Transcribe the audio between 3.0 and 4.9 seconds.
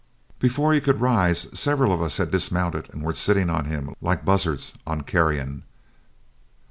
were sitting on him like buzzards